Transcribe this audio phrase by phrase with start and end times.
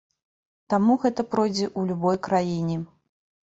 [0.73, 2.83] Таму гэта пройдзе ў любой краіне.